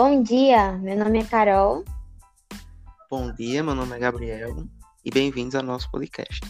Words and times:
Bom 0.00 0.22
dia, 0.22 0.78
meu 0.78 0.96
nome 0.96 1.18
é 1.18 1.24
Carol. 1.24 1.84
Bom 3.10 3.32
dia, 3.32 3.64
meu 3.64 3.74
nome 3.74 3.96
é 3.96 3.98
Gabriel 3.98 4.64
e 5.04 5.10
bem-vindos 5.10 5.56
ao 5.56 5.62
nosso 5.64 5.90
podcast. 5.90 6.40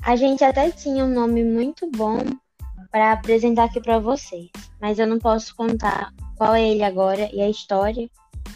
A 0.00 0.14
gente 0.14 0.44
até 0.44 0.70
tinha 0.70 1.04
um 1.04 1.12
nome 1.12 1.42
muito 1.42 1.90
bom 1.90 2.18
para 2.92 3.10
apresentar 3.10 3.64
aqui 3.64 3.80
para 3.80 3.98
vocês, 3.98 4.48
mas 4.80 5.00
eu 5.00 5.06
não 5.08 5.18
posso 5.18 5.56
contar 5.56 6.14
qual 6.36 6.54
é 6.54 6.62
ele 6.62 6.84
agora 6.84 7.28
e 7.32 7.42
a 7.42 7.50
história, 7.50 8.08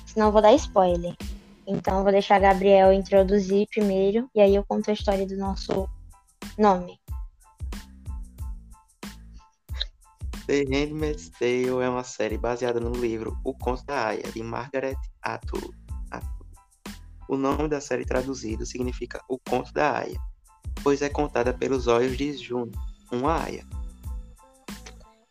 senão 0.07 0.27
eu 0.27 0.32
vou 0.32 0.41
dar 0.41 0.55
spoiler. 0.55 1.16
Então 1.66 2.05
vou 2.05 2.12
deixar 2.12 2.37
a 2.37 2.53
Gabriel 2.53 2.93
introduzir 2.93 3.66
primeiro 3.66 4.30
e 4.32 4.41
aí 4.41 4.55
eu 4.55 4.64
conto 4.64 4.93
a 4.93 4.95
história 4.95 5.27
do 5.27 5.37
nosso 5.37 5.91
nome. 6.57 7.02
The 10.52 10.64
Handmaid's 10.64 11.30
Tale 11.30 11.82
é 11.82 11.88
uma 11.88 12.04
série 12.04 12.36
baseada 12.36 12.79
no 12.79 12.90
livro 12.90 13.38
O 13.42 13.54
Conto 13.54 13.86
da 13.86 14.08
Aya, 14.08 14.30
de 14.34 14.42
Margaret 14.42 14.98
Atwood. 15.22 15.75
O 17.26 17.38
nome 17.38 17.68
da 17.68 17.80
série 17.80 18.04
traduzido 18.04 18.66
significa 18.66 19.18
O 19.30 19.38
Conto 19.48 19.72
da 19.72 20.00
Aya, 20.00 20.20
pois 20.84 21.00
é 21.00 21.08
contada 21.08 21.54
pelos 21.54 21.86
olhos 21.86 22.18
de 22.18 22.34
Juno, 22.34 22.70
uma 23.11 23.44
Aya. 23.44 23.64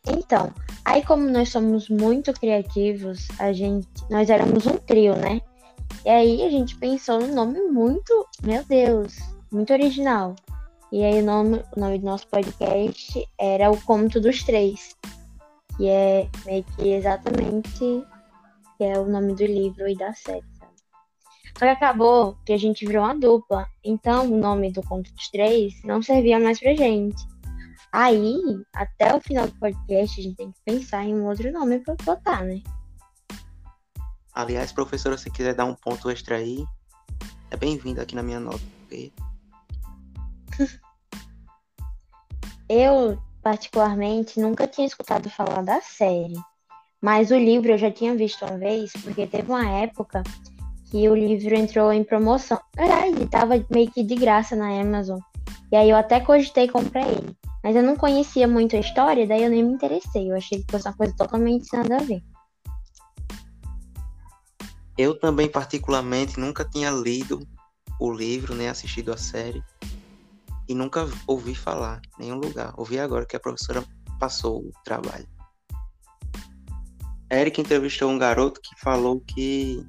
Então, 0.08 0.52
aí 0.84 1.04
como 1.04 1.30
nós 1.30 1.50
somos 1.50 1.88
muito 1.88 2.32
criativos, 2.32 3.28
a 3.38 3.52
gente, 3.52 3.86
nós 4.10 4.28
éramos 4.28 4.66
um 4.66 4.76
trio, 4.76 5.14
né? 5.14 5.40
E 6.04 6.10
aí 6.10 6.42
a 6.42 6.50
gente 6.50 6.76
pensou 6.78 7.20
num 7.20 7.32
nome 7.32 7.60
muito, 7.68 8.26
meu 8.42 8.64
Deus, 8.64 9.18
muito 9.52 9.72
original. 9.72 10.34
E 10.90 11.04
aí 11.04 11.22
o 11.22 11.24
nome, 11.24 11.62
o 11.76 11.80
nome 11.80 12.00
do 12.00 12.04
nosso 12.06 12.26
podcast 12.26 13.24
era 13.38 13.70
O 13.70 13.80
Conto 13.82 14.20
dos 14.20 14.42
Três, 14.42 14.94
que 15.76 15.88
é 15.88 16.28
meio 16.44 16.64
que 16.64 16.88
exatamente 16.88 18.04
que 18.76 18.84
é 18.84 18.98
o 18.98 19.08
nome 19.08 19.34
do 19.34 19.44
livro 19.44 19.88
e 19.88 19.96
da 19.96 20.12
série, 20.14 20.44
sabe? 20.58 20.72
Só 21.58 21.66
que 21.66 21.70
acabou 21.70 22.36
que 22.44 22.52
a 22.52 22.56
gente 22.56 22.86
virou 22.86 23.04
uma 23.04 23.14
dupla, 23.14 23.68
então 23.84 24.30
o 24.30 24.38
nome 24.38 24.72
do 24.72 24.82
Conto 24.82 25.12
dos 25.12 25.28
Três 25.28 25.74
não 25.84 26.02
servia 26.02 26.40
mais 26.40 26.58
pra 26.58 26.74
gente. 26.74 27.22
Aí, 27.92 28.40
até 28.74 29.14
o 29.14 29.20
final 29.20 29.46
do 29.46 29.54
podcast, 29.58 30.18
a 30.18 30.24
gente 30.24 30.36
tem 30.36 30.50
que 30.50 30.58
pensar 30.64 31.04
em 31.04 31.14
um 31.14 31.26
outro 31.26 31.52
nome 31.52 31.78
pra 31.80 31.94
botar, 32.02 32.42
né? 32.42 32.62
Aliás, 34.34 34.72
professora, 34.72 35.18
se 35.18 35.30
quiser 35.30 35.54
dar 35.54 35.66
um 35.66 35.74
ponto 35.74 36.08
extra 36.10 36.36
aí, 36.36 36.64
é 37.50 37.56
bem-vindo 37.56 38.00
aqui 38.00 38.14
na 38.14 38.22
minha 38.22 38.40
nota? 38.40 38.58
Eu, 42.68 43.22
particularmente, 43.42 44.40
nunca 44.40 44.66
tinha 44.66 44.86
escutado 44.86 45.28
falar 45.28 45.62
da 45.62 45.80
série. 45.80 46.38
Mas 47.00 47.30
o 47.30 47.36
livro 47.36 47.72
eu 47.72 47.78
já 47.78 47.90
tinha 47.90 48.14
visto 48.14 48.44
uma 48.44 48.56
vez, 48.56 48.92
porque 49.02 49.26
teve 49.26 49.50
uma 49.50 49.68
época 49.68 50.22
que 50.90 51.08
o 51.08 51.14
livro 51.14 51.54
entrou 51.56 51.92
em 51.92 52.04
promoção. 52.04 52.60
Verdade, 52.76 53.24
estava 53.24 53.54
meio 53.70 53.90
que 53.90 54.04
de 54.04 54.14
graça 54.14 54.54
na 54.54 54.80
Amazon. 54.80 55.18
E 55.72 55.76
aí 55.76 55.90
eu 55.90 55.96
até 55.96 56.20
cogitei 56.20 56.68
comprar 56.68 57.08
ele. 57.08 57.36
Mas 57.64 57.74
eu 57.74 57.82
não 57.82 57.96
conhecia 57.96 58.46
muito 58.46 58.76
a 58.76 58.80
história, 58.80 59.26
daí 59.26 59.42
eu 59.42 59.50
nem 59.50 59.64
me 59.64 59.72
interessei. 59.72 60.30
Eu 60.30 60.36
achei 60.36 60.62
que 60.62 60.70
fosse 60.70 60.86
uma 60.86 60.96
coisa 60.96 61.14
totalmente 61.16 61.68
nada 61.72 61.96
a 61.96 62.02
ver. 62.02 62.22
Eu 64.96 65.18
também, 65.18 65.48
particularmente, 65.48 66.38
nunca 66.38 66.64
tinha 66.64 66.90
lido 66.90 67.40
o 67.98 68.12
livro, 68.12 68.54
nem 68.54 68.68
assistido 68.68 69.12
a 69.12 69.16
série 69.16 69.62
e 70.72 70.74
nunca 70.74 71.06
ouvi 71.26 71.54
falar 71.54 72.00
em 72.18 72.24
nenhum 72.24 72.38
lugar. 72.38 72.72
Ouvi 72.78 72.98
agora 72.98 73.26
que 73.26 73.36
a 73.36 73.40
professora 73.40 73.84
passou 74.18 74.60
o 74.60 74.72
trabalho. 74.82 75.28
Eric 77.30 77.60
entrevistou 77.60 78.10
um 78.10 78.18
garoto 78.18 78.58
que 78.62 78.74
falou 78.80 79.20
que 79.20 79.86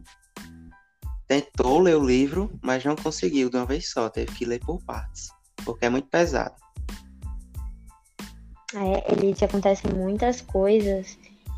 tentou 1.26 1.80
ler 1.80 1.96
o 1.96 2.06
livro, 2.06 2.52
mas 2.62 2.84
não 2.84 2.98
conseguiu 2.98 3.50
de 3.50 3.56
uma 3.56 3.66
vez 3.66 3.90
só, 3.90 4.10
teve 4.10 4.34
que 4.34 4.44
ler 4.44 4.60
por 4.60 4.84
partes, 4.84 5.30
porque 5.64 5.86
é 5.86 5.90
muito 5.90 6.10
pesado. 6.10 6.56
É, 8.76 9.14
ele 9.14 9.34
te 9.34 9.46
acontecem 9.46 9.90
muitas 9.94 10.42
coisas 10.42 11.18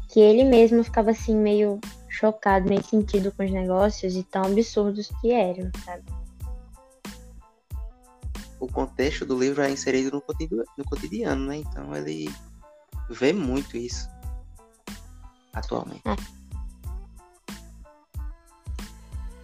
que 0.10 0.20
ele 0.20 0.44
mesmo 0.44 0.84
ficava 0.84 1.12
assim 1.12 1.36
meio 1.36 1.80
chocado, 2.10 2.70
meio 2.70 2.84
sentido 2.84 3.32
com 3.32 3.44
os 3.44 3.52
negócios 3.52 4.16
e 4.16 4.22
tão 4.22 4.44
absurdos 4.44 5.10
que 5.20 5.32
eram, 5.32 5.72
sabe? 5.84 6.04
O 8.66 8.72
contexto 8.72 9.26
do 9.26 9.38
livro 9.38 9.62
é 9.62 9.70
inserido 9.70 10.12
no 10.12 10.22
cotidiano, 10.22 10.66
no 10.78 10.84
cotidiano 10.84 11.46
né? 11.46 11.58
Então 11.58 11.96
ele 11.96 12.30
vê 13.10 13.32
muito 13.32 13.78
isso 13.78 14.10
atualmente. 15.54 16.02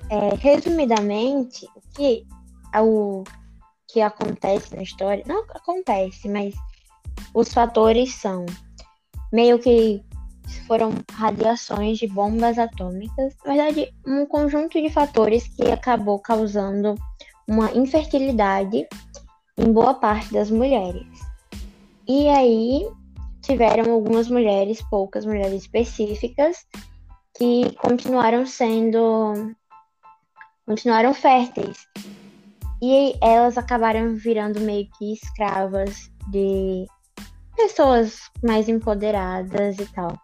É, 0.10 0.36
resumidamente, 0.36 1.66
o 1.76 1.82
que, 1.96 2.28
o 2.76 3.24
que 3.88 4.02
acontece 4.02 4.76
na 4.76 4.82
história, 4.82 5.24
não 5.26 5.44
acontece, 5.52 6.28
mas 6.28 6.54
os 7.34 7.54
fatores 7.54 8.16
são 8.16 8.46
meio 9.32 9.58
que 9.58 10.04
foram 10.68 10.92
radiações 11.14 11.98
de 11.98 12.08
bombas 12.08 12.58
atômicas, 12.58 13.34
na 13.46 13.54
verdade, 13.54 13.94
um 14.06 14.26
conjunto 14.26 14.82
de 14.82 14.90
fatores 14.90 15.48
que 15.48 15.72
acabou 15.72 16.20
causando 16.20 16.96
uma 17.48 17.72
infertilidade 17.72 18.88
em 19.58 19.72
boa 19.72 19.94
parte 19.94 20.34
das 20.34 20.50
mulheres. 20.50 21.08
E 22.08 22.28
aí 22.30 22.88
tiveram 23.42 23.94
algumas 23.94 24.28
mulheres, 24.28 24.82
poucas 24.90 25.26
mulheres 25.26 25.64
específicas, 25.64 26.66
que 27.38 27.76
continuaram 27.76 28.46
sendo 28.46 29.54
continuaram 30.66 31.14
férteis. 31.14 31.88
E 32.82 33.16
elas 33.22 33.58
acabaram 33.58 34.16
virando 34.16 34.60
meio 34.60 34.88
que 34.98 35.14
escravas 35.14 36.12
de 36.30 36.86
pessoas 37.56 38.22
mais 38.44 38.68
empoderadas 38.68 39.78
e 39.78 39.86
tal. 39.88 40.18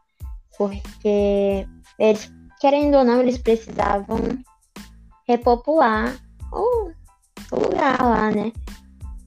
Porque 0.58 1.68
eles, 2.00 2.32
querendo 2.60 2.98
ou 2.98 3.04
não, 3.04 3.22
eles 3.22 3.38
precisavam 3.38 4.18
repopular 5.28 6.18
o, 6.52 6.92
lugar 7.52 8.02
lá, 8.02 8.32
né? 8.32 8.52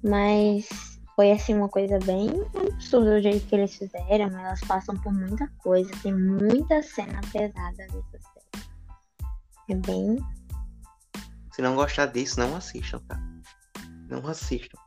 Mas 0.02 0.68
foi 1.14 1.32
assim 1.32 1.54
uma 1.54 1.68
coisa 1.68 1.98
bem 1.98 2.30
absurda 2.54 3.18
o 3.18 3.20
jeito 3.20 3.46
que 3.46 3.54
eles 3.54 3.74
fizeram. 3.74 4.38
Elas 4.38 4.60
passam 4.60 4.96
por 4.96 5.12
muita 5.12 5.46
coisa, 5.58 5.90
tem 6.02 6.14
muita 6.14 6.82
cena 6.82 7.20
pesada 7.32 7.76
nessa 7.76 8.18
série. 8.18 8.66
É 9.68 9.74
bem. 9.74 10.16
Se 11.52 11.60
não 11.60 11.74
gostar 11.74 12.06
disso, 12.06 12.40
não 12.40 12.56
assistam, 12.56 13.00
tá? 13.00 13.20
Não 14.08 14.26
assistam. 14.26 14.78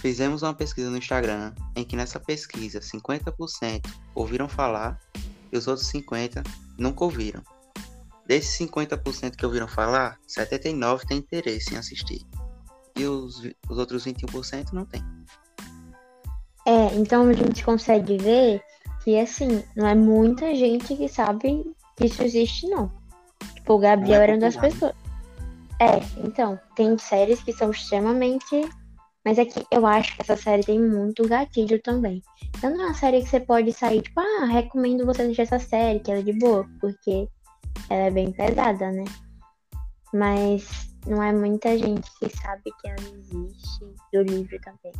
Fizemos 0.00 0.42
uma 0.42 0.54
pesquisa 0.54 0.88
no 0.88 0.96
Instagram 0.96 1.52
em 1.74 1.84
que 1.84 1.96
nessa 1.96 2.20
pesquisa 2.20 2.80
50% 2.80 3.86
ouviram 4.14 4.48
falar 4.48 4.98
e 5.52 5.58
os 5.58 5.66
outros 5.66 5.90
50% 5.90 6.46
nunca 6.78 7.04
ouviram. 7.04 7.42
Desses 8.26 8.58
50% 8.58 9.36
que 9.36 9.46
ouviram 9.46 9.68
falar, 9.68 10.18
79% 10.28 11.04
tem 11.06 11.18
interesse 11.18 11.74
em 11.74 11.78
assistir. 11.78 12.22
E 12.96 13.04
os, 13.04 13.42
os 13.68 13.78
outros 13.78 14.04
21% 14.04 14.72
não 14.72 14.84
tem. 14.84 15.02
É, 16.66 16.92
então 16.96 17.28
a 17.28 17.32
gente 17.32 17.64
consegue 17.64 18.18
ver 18.18 18.60
que, 19.04 19.16
assim, 19.18 19.62
não 19.76 19.86
é 19.86 19.94
muita 19.94 20.52
gente 20.54 20.96
que 20.96 21.08
sabe 21.08 21.64
que 21.96 22.06
isso 22.06 22.22
existe, 22.24 22.68
não. 22.68 22.90
Tipo, 23.54 23.74
o 23.74 23.78
Gabriel 23.78 24.20
é 24.20 24.24
era 24.24 24.32
uma 24.32 24.40
das 24.40 24.56
pessoas. 24.56 24.92
É, 25.80 26.00
então, 26.24 26.58
tem 26.74 26.98
séries 26.98 27.42
que 27.42 27.52
são 27.52 27.70
extremamente. 27.70 28.68
Mas 29.24 29.38
é 29.38 29.44
que 29.44 29.64
eu 29.72 29.84
acho 29.84 30.14
que 30.14 30.22
essa 30.22 30.36
série 30.36 30.62
tem 30.62 30.80
muito 30.80 31.26
gatilho 31.26 31.82
também. 31.82 32.22
Então 32.56 32.70
não 32.70 32.82
é 32.82 32.86
uma 32.86 32.94
série 32.94 33.20
que 33.20 33.28
você 33.28 33.40
pode 33.40 33.72
sair, 33.72 34.00
tipo, 34.00 34.20
ah, 34.20 34.44
recomendo 34.44 35.04
você 35.04 35.22
assistir 35.22 35.42
essa 35.42 35.58
série, 35.58 35.98
que 35.98 36.12
ela 36.12 36.20
é 36.20 36.22
de 36.22 36.32
boa, 36.32 36.64
porque 36.80 37.28
ela 37.90 38.02
é 38.04 38.10
bem 38.10 38.32
pesada, 38.32 38.90
né? 38.90 39.04
Mas 40.12 40.94
não 41.06 41.22
é 41.22 41.32
muita 41.32 41.76
gente 41.78 42.10
que 42.18 42.28
sabe 42.28 42.62
que 42.64 42.88
ela 42.88 43.00
existe 43.00 43.84
do 44.12 44.22
livro 44.22 44.58
também. 44.60 44.92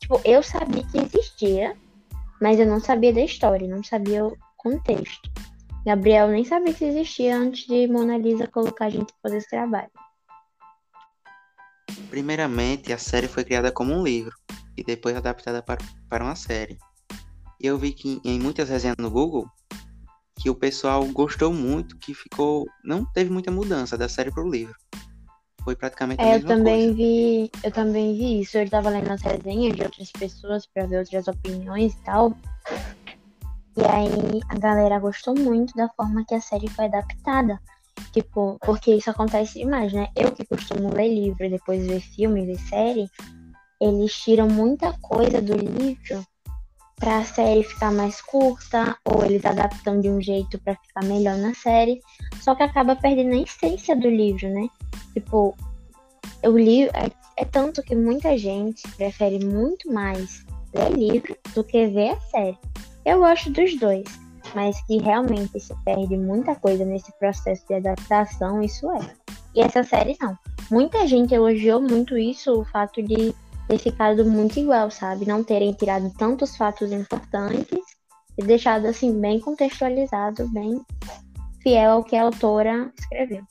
Tipo, 0.00 0.20
eu 0.24 0.42
sabia 0.42 0.84
que 0.86 0.98
existia, 0.98 1.76
mas 2.40 2.58
eu 2.58 2.66
não 2.66 2.80
sabia 2.80 3.12
da 3.12 3.20
história, 3.20 3.68
não 3.68 3.82
sabia 3.82 4.26
o 4.26 4.36
contexto. 4.56 5.30
Gabriel 5.84 6.28
nem 6.28 6.44
sabia 6.44 6.74
que 6.74 6.84
existia 6.84 7.36
antes 7.36 7.66
de 7.66 7.86
Mona 7.88 8.16
Lisa 8.16 8.46
colocar 8.46 8.86
a 8.86 8.90
gente 8.90 9.12
fazer 9.22 9.38
esse 9.38 9.50
trabalho. 9.50 9.90
Primeiramente, 12.08 12.92
a 12.92 12.98
série 12.98 13.28
foi 13.28 13.44
criada 13.44 13.72
como 13.72 13.92
um 13.92 14.02
livro 14.02 14.34
e 14.76 14.84
depois 14.84 15.16
adaptada 15.16 15.62
para, 15.62 15.78
para 16.08 16.24
uma 16.24 16.36
série. 16.36 16.78
Eu 17.60 17.78
vi 17.78 17.92
que 17.92 18.20
em 18.24 18.40
muitas 18.40 18.68
resenhas 18.68 18.96
no 18.98 19.10
Google 19.10 19.48
que 20.42 20.50
o 20.50 20.56
pessoal 20.56 21.06
gostou 21.06 21.52
muito, 21.52 21.96
que 21.96 22.12
ficou. 22.12 22.66
Não 22.82 23.04
teve 23.04 23.30
muita 23.30 23.48
mudança 23.52 23.96
da 23.96 24.08
série 24.08 24.32
pro 24.32 24.50
livro. 24.50 24.74
Foi 25.62 25.76
praticamente 25.76 26.20
a 26.20 26.24
é, 26.24 26.32
mesma 26.32 26.50
eu 26.50 26.56
também 26.56 26.80
coisa. 26.80 26.94
vi, 26.94 27.50
eu 27.62 27.70
também 27.70 28.16
vi 28.16 28.40
isso. 28.40 28.58
Eu 28.58 28.64
estava 28.64 28.90
lendo 28.90 29.12
as 29.12 29.22
resenhas 29.22 29.76
de 29.76 29.84
outras 29.84 30.10
pessoas 30.10 30.66
para 30.66 30.84
ver 30.86 30.98
outras 30.98 31.28
opiniões 31.28 31.94
e 31.94 32.04
tal. 32.04 32.36
E 33.76 33.84
aí 33.84 34.40
a 34.48 34.58
galera 34.58 34.98
gostou 34.98 35.32
muito 35.38 35.72
da 35.74 35.88
forma 35.90 36.24
que 36.26 36.34
a 36.34 36.40
série 36.40 36.68
foi 36.68 36.86
adaptada. 36.86 37.60
Tipo, 38.12 38.58
porque 38.62 38.96
isso 38.96 39.10
acontece 39.10 39.60
demais, 39.60 39.92
né? 39.92 40.08
Eu 40.16 40.32
que 40.32 40.44
costumo 40.44 40.92
ler 40.92 41.08
livro 41.08 41.44
e 41.44 41.50
depois 41.50 41.86
ver 41.86 42.00
filme, 42.00 42.46
ver 42.46 42.58
série, 42.58 43.08
eles 43.80 44.12
tiram 44.12 44.48
muita 44.48 44.92
coisa 44.94 45.40
do 45.40 45.54
livro 45.54 46.26
para 47.02 47.18
a 47.18 47.24
série 47.24 47.64
ficar 47.64 47.90
mais 47.90 48.20
curta, 48.20 48.96
ou 49.04 49.24
eles 49.24 49.44
adaptam 49.44 50.00
de 50.00 50.08
um 50.08 50.22
jeito 50.22 50.56
para 50.60 50.76
ficar 50.76 51.04
melhor 51.04 51.36
na 51.36 51.52
série, 51.52 52.00
só 52.40 52.54
que 52.54 52.62
acaba 52.62 52.94
perdendo 52.94 53.34
a 53.34 53.42
essência 53.42 53.96
do 53.96 54.08
livro, 54.08 54.48
né? 54.48 54.68
Tipo, 55.12 55.52
o 56.44 56.56
livro 56.56 56.96
é, 56.96 57.10
é 57.38 57.44
tanto 57.44 57.82
que 57.82 57.96
muita 57.96 58.38
gente 58.38 58.88
prefere 58.92 59.44
muito 59.44 59.92
mais 59.92 60.46
ler 60.72 60.92
livro 60.92 61.36
do 61.56 61.64
que 61.64 61.88
ver 61.88 62.10
a 62.10 62.20
série. 62.20 62.58
Eu 63.04 63.18
gosto 63.18 63.50
dos 63.50 63.76
dois, 63.80 64.04
mas 64.54 64.80
que 64.86 64.98
realmente 64.98 65.58
se 65.58 65.74
perde 65.84 66.16
muita 66.16 66.54
coisa 66.54 66.84
nesse 66.84 67.10
processo 67.18 67.66
de 67.66 67.74
adaptação, 67.74 68.62
isso 68.62 68.88
é. 68.92 69.00
E 69.56 69.60
essa 69.60 69.82
série 69.82 70.16
não. 70.20 70.38
Muita 70.70 71.04
gente 71.08 71.34
elogiou 71.34 71.80
muito 71.80 72.16
isso, 72.16 72.60
o 72.60 72.64
fato 72.64 73.02
de 73.02 73.34
ter 73.72 73.78
ficado 73.78 74.24
muito 74.26 74.58
igual, 74.58 74.90
sabe? 74.90 75.26
Não 75.26 75.42
terem 75.42 75.72
tirado 75.72 76.12
tantos 76.18 76.56
fatos 76.56 76.92
importantes 76.92 77.80
e 78.36 78.42
deixado 78.42 78.86
assim 78.86 79.18
bem 79.18 79.40
contextualizado, 79.40 80.46
bem 80.48 80.80
fiel 81.62 81.92
ao 81.92 82.04
que 82.04 82.14
a 82.14 82.24
autora 82.24 82.92
escreveu. 82.98 83.42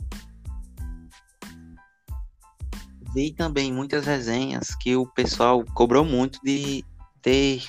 Vi 3.13 3.33
também 3.33 3.73
muitas 3.73 4.06
resenhas 4.06 4.75
que 4.75 4.95
o 4.95 5.07
pessoal 5.07 5.65
cobrou 5.73 6.06
muito 6.06 6.39
de 6.44 6.85
ter 7.21 7.63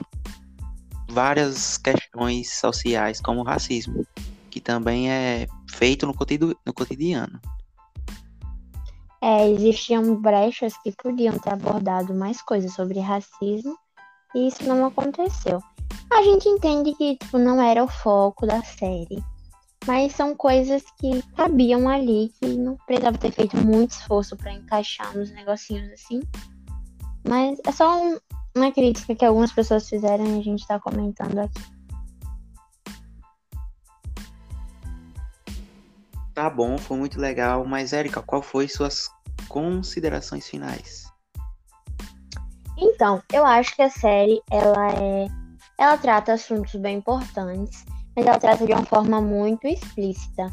várias 1.09 1.79
questões 1.79 2.53
sociais, 2.53 3.21
como 3.21 3.41
o 3.41 3.45
racismo, 3.45 4.07
que 4.51 4.61
também 4.61 5.11
é 5.11 5.47
feito 5.71 6.07
no 6.07 6.15
cotidiano. 6.75 7.41
É, 9.23 9.49
existiam 9.49 10.17
brechas 10.17 10.77
que 10.83 10.93
podiam 10.93 11.39
ter 11.39 11.53
abordado 11.53 12.13
mais 12.13 12.43
coisas 12.43 12.75
sobre 12.75 12.99
racismo 12.99 13.77
e 14.35 14.49
isso 14.49 14.65
não 14.65 14.85
aconteceu. 14.85 15.63
A 16.13 16.23
gente 16.23 16.49
entende 16.49 16.93
que 16.95 17.17
tipo, 17.17 17.39
não 17.39 17.63
era 17.63 17.85
o 17.85 17.89
foco 17.89 18.47
da 18.47 18.63
série, 18.63 19.23
mas 19.87 20.13
são 20.13 20.35
coisas 20.35 20.83
que 20.99 21.23
cabiam 21.37 21.89
ali, 21.89 22.33
que 22.41 22.49
não 22.57 22.77
precisava 22.87 23.17
ter 23.17 23.31
feito 23.31 23.57
muito 23.57 23.93
esforço 23.93 24.37
para 24.37 24.53
encaixar 24.53 25.17
nos 25.17 25.31
negocinhos 25.31 25.91
assim. 25.93 26.21
Mas 27.27 27.59
é 27.65 27.73
só 27.73 28.03
um, 28.03 28.19
uma 28.57 28.73
crítica 28.73 29.15
que 29.15 29.25
algumas 29.25 29.53
pessoas 29.53 29.89
fizeram 29.89 30.27
e 30.27 30.39
a 30.39 30.43
gente 30.43 30.61
está 30.61 30.81
comentando 30.81 31.39
aqui. 31.39 31.63
Tá 36.43 36.51
bom, 36.51 36.77
foi 36.77 36.97
muito 36.97 37.21
legal. 37.21 37.65
Mas, 37.65 37.93
Érica, 37.93 38.21
qual 38.21 38.43
foi 38.43 38.67
suas 38.67 39.09
considerações 39.47 40.49
finais? 40.49 41.05
Então, 42.77 43.23
eu 43.33 43.47
acho 43.47 43.77
que 43.77 43.83
a 43.83 43.89
série, 43.89 44.43
ela 44.51 44.91
é... 44.91 45.29
Ela 45.79 45.97
trata 45.97 46.33
assuntos 46.33 46.75
bem 46.75 46.97
importantes, 46.97 47.85
mas 48.17 48.27
ela 48.27 48.41
trata 48.41 48.67
de 48.67 48.73
uma 48.73 48.85
forma 48.85 49.21
muito 49.21 49.69
explícita. 49.69 50.53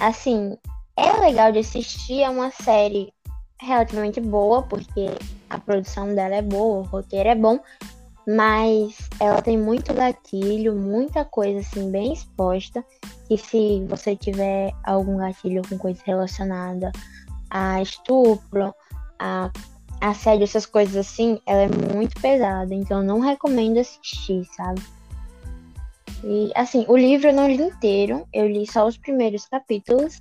Assim, 0.00 0.56
é 0.96 1.12
legal 1.20 1.52
de 1.52 1.58
assistir, 1.58 2.22
é 2.22 2.30
uma 2.30 2.50
série 2.50 3.12
relativamente 3.60 4.22
boa, 4.22 4.62
porque 4.62 5.10
a 5.50 5.58
produção 5.58 6.14
dela 6.14 6.36
é 6.36 6.42
boa, 6.42 6.78
o 6.78 6.84
roteiro 6.84 7.28
é 7.28 7.34
bom, 7.34 7.60
mas 8.28 8.94
ela 9.18 9.40
tem 9.40 9.56
muito 9.56 9.94
gatilho, 9.94 10.76
muita 10.76 11.24
coisa 11.24 11.60
assim 11.60 11.90
bem 11.90 12.12
exposta, 12.12 12.84
que 13.26 13.38
se 13.38 13.82
você 13.88 14.14
tiver 14.14 14.70
algum 14.84 15.16
gatilho 15.16 15.62
com 15.66 15.78
coisa 15.78 16.02
relacionada 16.04 16.92
a 17.48 17.80
estupro, 17.80 18.74
a 19.18 19.50
assédio, 20.02 20.44
essas 20.44 20.66
coisas 20.66 20.94
assim, 20.94 21.40
ela 21.46 21.62
é 21.62 21.68
muito 21.68 22.20
pesada, 22.20 22.74
então 22.74 23.02
não 23.02 23.18
recomendo 23.18 23.78
assistir, 23.78 24.44
sabe? 24.54 24.82
E 26.22 26.52
assim, 26.54 26.84
o 26.86 26.98
livro 26.98 27.28
eu 27.28 27.32
não 27.32 27.48
li 27.48 27.62
inteiro, 27.62 28.28
eu 28.30 28.46
li 28.46 28.70
só 28.70 28.86
os 28.86 28.98
primeiros 28.98 29.46
capítulos, 29.46 30.20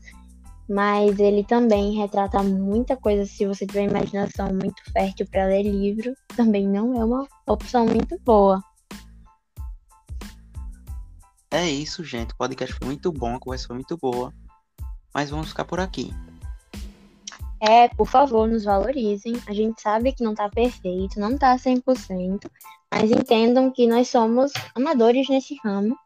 mas 0.68 1.18
ele 1.20 1.44
também 1.44 1.98
retrata 1.98 2.44
muita 2.44 2.98
coisa. 2.98 3.26
Se 3.26 3.46
você 3.46 3.66
tiver 3.66 3.90
imaginação 3.90 4.48
muito 4.48 4.82
fértil 4.92 5.28
para 5.32 5.46
ler 5.46 5.64
livro, 5.64 6.14
também 6.36 6.68
não 6.68 7.00
é 7.00 7.06
uma 7.06 7.28
opção 7.48 7.86
muito 7.86 8.20
boa. 8.24 8.62
É 11.50 11.70
isso, 11.70 12.04
gente. 12.04 12.34
O 12.34 12.38
podcast 12.38 12.76
foi 12.76 12.88
muito 12.88 13.12
bom, 13.12 13.36
a 13.36 13.40
conversa 13.40 13.68
foi 13.68 13.76
muito 13.76 13.98
boa. 13.98 14.34
Mas 15.14 15.30
vamos 15.30 15.50
ficar 15.50 15.66
por 15.66 15.80
aqui. 15.80 16.14
É, 17.60 17.88
por 17.90 18.08
favor, 18.08 18.48
nos 18.48 18.66
valorizem. 18.66 19.34
A 19.48 19.54
gente 19.54 19.82
sabe 19.82 20.12
que 20.12 20.24
não 20.24 20.36
tá 20.36 20.50
perfeito, 20.50 21.20
não 21.20 21.38
tá 21.38 21.56
100%, 21.56 22.50
mas 22.94 23.10
entendam 23.10 23.72
que 23.72 23.88
nós 23.88 24.10
somos 24.10 24.52
amadores 24.76 25.28
nesse 25.30 25.58
ramo. 25.64 25.98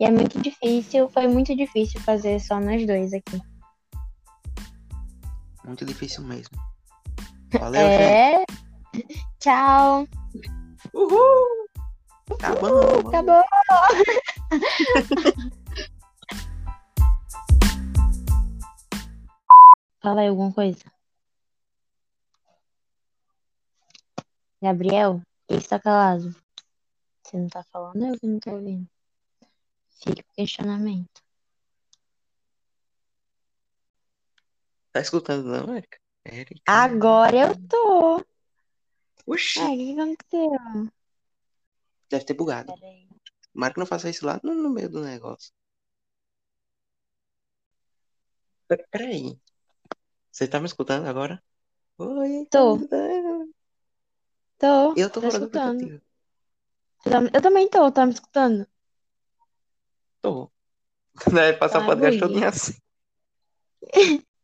E 0.00 0.04
é 0.04 0.10
muito 0.10 0.40
difícil, 0.40 1.08
foi 1.08 1.26
muito 1.26 1.54
difícil 1.54 2.00
fazer 2.00 2.40
só 2.40 2.58
nós 2.60 2.86
dois 2.86 3.12
aqui. 3.12 3.40
Muito 5.66 5.84
difícil 5.84 6.22
mesmo. 6.22 6.56
Valeu, 7.58 7.80
é... 7.80 8.44
gente. 8.94 9.26
Tchau. 9.40 10.06
Uhul. 10.94 11.68
Tá 12.38 12.54
bom. 12.54 13.08
Acabou. 13.08 13.42
Fala 20.00 20.20
aí 20.20 20.28
alguma 20.28 20.52
coisa. 20.52 20.84
Gabriel, 24.62 25.20
ele 25.48 25.58
está 25.58 25.80
calado. 25.80 26.34
Você 27.22 27.36
não 27.36 27.48
tá 27.48 27.64
falando, 27.64 28.06
eu 28.06 28.18
que 28.18 28.26
não 28.26 28.38
tô 28.38 28.52
ouvindo. 28.52 28.88
Fica 29.90 30.20
o 30.20 30.34
questionamento. 30.34 31.25
Tá 34.96 35.02
escutando 35.02 35.44
não, 35.44 35.76
Erika? 35.76 35.98
Erika. 36.24 36.62
Agora 36.64 37.36
eu 37.36 37.68
tô. 37.68 38.24
Oxi. 39.26 39.60
É, 39.60 39.64
o 39.64 39.76
que 39.76 39.92
aconteceu? 39.92 40.90
Deve 42.08 42.24
ter 42.24 42.32
bugado. 42.32 42.72
Peraí. 42.72 43.06
Tomara 43.52 43.74
que 43.74 43.78
não 43.78 43.84
faça 43.84 44.08
isso 44.08 44.24
lá 44.24 44.40
no, 44.42 44.54
no 44.54 44.70
meio 44.70 44.88
do 44.88 45.04
negócio. 45.04 45.52
Pe- 48.66 48.86
Peraí. 48.90 49.38
Você 50.32 50.48
tá 50.48 50.60
me 50.60 50.64
escutando 50.66 51.06
agora? 51.06 51.42
Oi, 51.98 52.46
Tô. 52.50 52.78
Tô. 54.56 54.94
Eu 54.96 55.10
tô 55.10 55.20
Tô 55.20 55.30
fora 55.30 55.40
do 55.40 55.44
escutando. 55.44 55.76
aplicativo. 55.76 57.30
Eu 57.34 57.42
também 57.42 57.68
tô, 57.68 57.92
tá 57.92 58.06
me 58.06 58.14
escutando? 58.14 58.66
Tô. 60.22 60.50
Deve 61.34 61.58
passar 61.58 61.82
o 61.82 61.84
podcast 61.84 62.18
Gui. 62.18 62.18
todo 62.18 62.42
assim. 62.46 62.72